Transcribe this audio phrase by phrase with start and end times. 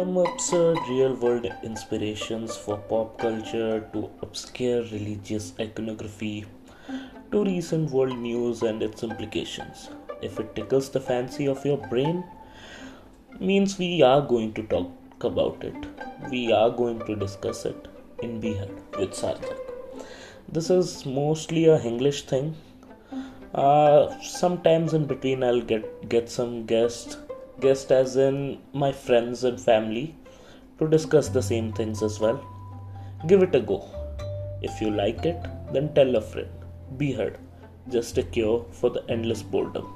[0.00, 6.46] From absurd real world inspirations for pop culture to obscure religious iconography
[7.30, 9.90] to recent world news and its implications.
[10.22, 12.24] If it tickles the fancy of your brain,
[13.38, 15.76] means we are going to talk about it.
[16.30, 17.86] We are going to discuss it
[18.22, 19.58] in Bihar with Sarthak.
[20.48, 22.54] This is mostly a English thing.
[23.54, 27.18] Uh, sometimes in between, I'll get get some guests
[27.60, 30.14] guest as in my friends and family
[30.78, 32.38] to discuss the same things as well.
[33.26, 33.78] Give it a go.
[34.62, 36.48] If you like it, then tell a friend.
[36.96, 37.38] Be heard.
[37.88, 39.86] Just a cure for the endless boredom.